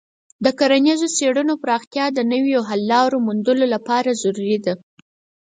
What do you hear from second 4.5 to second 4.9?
ده.